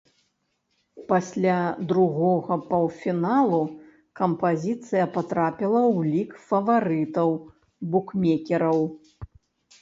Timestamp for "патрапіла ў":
5.19-5.99